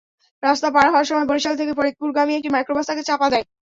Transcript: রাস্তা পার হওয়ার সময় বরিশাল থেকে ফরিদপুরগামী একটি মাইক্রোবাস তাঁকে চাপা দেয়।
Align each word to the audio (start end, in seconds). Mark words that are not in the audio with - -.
রাস্তা 0.43 0.67
পার 0.75 0.87
হওয়ার 0.89 1.09
সময় 1.09 1.27
বরিশাল 1.29 1.55
থেকে 1.57 1.71
ফরিদপুরগামী 1.77 2.33
একটি 2.35 2.49
মাইক্রোবাস 2.51 2.85
তাঁকে 2.87 3.03
চাপা 3.09 3.27
দেয়। 3.33 3.45